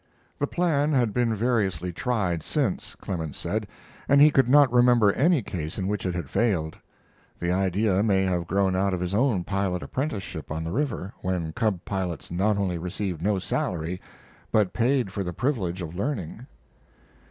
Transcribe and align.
The 0.39 0.47
plan 0.47 0.93
had 0.93 1.13
been 1.13 1.35
variously 1.35 1.93
tried 1.93 2.41
since, 2.41 2.95
Clemens 2.95 3.37
said, 3.37 3.67
and 4.09 4.19
he 4.19 4.31
could 4.31 4.49
not 4.49 4.73
remember 4.73 5.11
any 5.11 5.43
case 5.43 5.77
in 5.77 5.85
which 5.85 6.07
it 6.07 6.15
had 6.15 6.27
failed. 6.27 6.75
The 7.39 7.51
idea 7.51 8.01
may 8.01 8.23
have 8.23 8.47
grown 8.47 8.75
out 8.75 8.95
of 8.95 8.99
his 8.99 9.13
own 9.13 9.43
pilot 9.43 9.83
apprenticeship 9.83 10.49
on 10.49 10.63
the 10.63 10.71
river, 10.71 11.13
when 11.21 11.53
cub 11.53 11.81
pilots 11.85 12.31
not 12.31 12.57
only 12.57 12.79
received 12.79 13.21
no 13.21 13.37
salary, 13.37 14.01
but 14.51 14.73
paid 14.73 15.11
for 15.11 15.23
the 15.23 15.33
privilege 15.33 15.83
of 15.83 15.93
learning. 15.93 16.47